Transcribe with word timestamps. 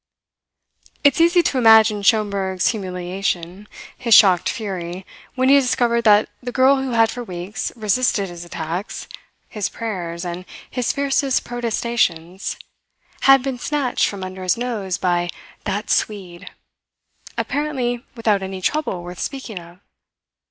It's 1.03 1.21
easy 1.21 1.43
to 1.43 1.59
imagine 1.59 2.01
Schomberg's 2.01 2.69
humiliation, 2.69 3.67
his 3.95 4.15
shocked 4.15 4.49
fury, 4.49 5.05
when 5.35 5.47
he 5.47 5.59
discovered 5.59 6.01
that 6.05 6.27
the 6.41 6.51
girl 6.51 6.77
who 6.77 6.93
had 6.93 7.11
for 7.11 7.23
weeks 7.23 7.71
resisted 7.75 8.27
his 8.27 8.43
attacks, 8.43 9.07
his 9.47 9.69
prayers, 9.69 10.25
and 10.25 10.45
his 10.71 10.91
fiercest 10.91 11.43
protestations, 11.43 12.57
had 13.29 13.43
been 13.43 13.59
snatched 13.59 14.07
from 14.09 14.23
under 14.23 14.41
his 14.41 14.57
nose 14.57 14.97
by 14.97 15.29
"that 15.65 15.91
Swede," 15.91 16.49
apparently 17.37 18.03
without 18.15 18.41
any 18.41 18.59
trouble 18.59 19.03
worth 19.03 19.19
speaking 19.19 19.59
of. 19.59 19.81